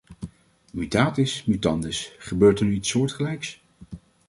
[0.71, 3.61] Mutatis mutandis gebeurt er nu iets soortgelijks.